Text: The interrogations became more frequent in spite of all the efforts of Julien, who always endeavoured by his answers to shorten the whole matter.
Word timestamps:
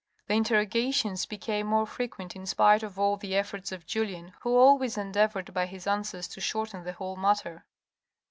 The 0.25 0.33
interrogations 0.33 1.27
became 1.27 1.67
more 1.67 1.85
frequent 1.85 2.35
in 2.35 2.47
spite 2.47 2.81
of 2.81 2.97
all 2.97 3.17
the 3.17 3.35
efforts 3.35 3.71
of 3.71 3.85
Julien, 3.85 4.33
who 4.41 4.57
always 4.57 4.97
endeavoured 4.97 5.53
by 5.53 5.67
his 5.67 5.85
answers 5.85 6.27
to 6.29 6.41
shorten 6.41 6.83
the 6.83 6.93
whole 6.93 7.17
matter. 7.17 7.67